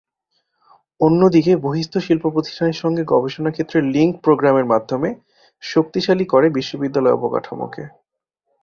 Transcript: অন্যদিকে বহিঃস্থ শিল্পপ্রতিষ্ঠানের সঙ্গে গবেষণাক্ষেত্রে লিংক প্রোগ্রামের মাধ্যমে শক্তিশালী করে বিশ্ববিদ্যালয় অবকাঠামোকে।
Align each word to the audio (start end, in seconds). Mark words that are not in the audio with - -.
অন্যদিকে 1.01 1.53
বহিঃস্থ 1.57 1.93
শিল্পপ্রতিষ্ঠানের 1.97 2.77
সঙ্গে 2.77 3.03
গবেষণাক্ষেত্রে 3.05 3.77
লিংক 3.93 4.13
প্রোগ্রামের 4.23 4.65
মাধ্যমে 4.65 5.09
শক্তিশালী 5.63 6.25
করে 6.25 6.47
বিশ্ববিদ্যালয় 6.49 7.15
অবকাঠামোকে। 7.17 7.83